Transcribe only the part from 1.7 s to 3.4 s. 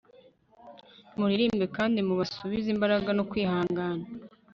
kandi mubasubize imbaraga no